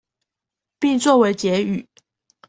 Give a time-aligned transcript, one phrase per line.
[0.79, 1.85] 並做為結語